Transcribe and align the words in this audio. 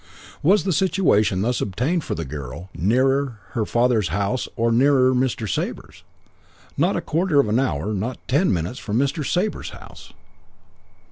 "Was 0.41 0.63
the 0.63 0.73
situation 0.73 1.43
thus 1.43 1.61
obtained 1.61 2.03
for 2.03 2.15
the 2.15 2.25
girl 2.25 2.71
nearer 2.73 3.39
her 3.51 3.67
father's 3.67 4.07
house 4.07 4.47
or 4.55 4.71
nearer 4.71 5.13
Mr. 5.13 5.47
Sabre's? 5.47 6.01
'Not 6.75 6.95
a 6.95 7.01
quarter 7.01 7.39
of 7.39 7.47
an 7.47 7.59
hour, 7.59 7.93
not 7.93 8.17
ten 8.27 8.51
minutes, 8.51 8.79
from 8.79 8.97
Mr. 8.97 9.23
Sabre's 9.23 9.69
house.' 9.69 10.11